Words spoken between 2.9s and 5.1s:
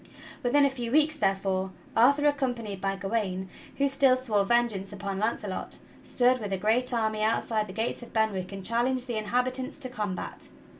Gawain, who still swore vengeance